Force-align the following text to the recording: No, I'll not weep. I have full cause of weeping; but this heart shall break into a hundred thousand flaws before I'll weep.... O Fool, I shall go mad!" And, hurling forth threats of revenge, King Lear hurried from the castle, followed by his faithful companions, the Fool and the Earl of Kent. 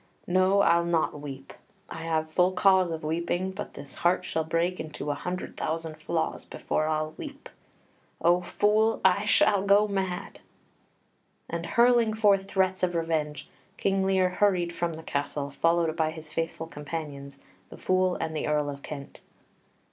No, 0.25 0.61
I'll 0.61 0.83
not 0.83 1.19
weep. 1.21 1.53
I 1.87 1.97
have 2.01 2.31
full 2.31 2.53
cause 2.53 2.89
of 2.89 3.03
weeping; 3.03 3.51
but 3.51 3.75
this 3.75 3.93
heart 4.01 4.25
shall 4.25 4.43
break 4.43 4.79
into 4.79 5.11
a 5.11 5.13
hundred 5.13 5.55
thousand 5.55 5.97
flaws 6.01 6.43
before 6.43 6.87
I'll 6.87 7.13
weep.... 7.19 7.47
O 8.19 8.41
Fool, 8.41 8.99
I 9.05 9.25
shall 9.25 9.61
go 9.61 9.87
mad!" 9.87 10.39
And, 11.47 11.67
hurling 11.67 12.15
forth 12.15 12.47
threats 12.47 12.81
of 12.81 12.95
revenge, 12.95 13.47
King 13.77 14.03
Lear 14.03 14.29
hurried 14.29 14.73
from 14.73 14.93
the 14.93 15.03
castle, 15.03 15.51
followed 15.51 15.95
by 15.95 16.09
his 16.09 16.33
faithful 16.33 16.65
companions, 16.65 17.39
the 17.69 17.77
Fool 17.77 18.15
and 18.15 18.35
the 18.35 18.47
Earl 18.47 18.71
of 18.71 18.81
Kent. 18.81 19.21